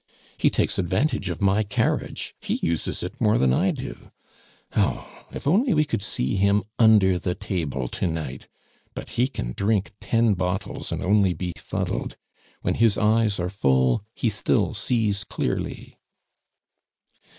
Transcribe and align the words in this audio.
He 0.35 0.49
takes 0.49 0.79
advantage 0.79 1.29
of 1.29 1.43
my 1.43 1.61
carriage; 1.61 2.33
he 2.41 2.59
uses 2.63 3.03
it 3.03 3.21
more 3.21 3.37
than 3.37 3.53
I 3.53 3.69
do. 3.69 4.09
Oh! 4.75 5.27
if 5.31 5.45
only 5.45 5.75
we 5.75 5.85
could 5.85 6.01
see 6.01 6.37
him 6.37 6.63
under 6.79 7.19
the 7.19 7.35
table 7.35 7.87
to 7.89 8.07
night! 8.07 8.47
But 8.95 9.09
he 9.11 9.27
can 9.27 9.53
drink 9.55 9.91
ten 10.01 10.33
bottles 10.33 10.91
and 10.91 11.03
only 11.03 11.35
be 11.35 11.53
fuddled; 11.55 12.17
when 12.63 12.73
his 12.73 12.97
eyes 12.97 13.39
are 13.39 13.47
full, 13.51 14.03
he 14.15 14.27
still 14.27 14.73
sees 14.73 15.23
clearly." 15.23 15.99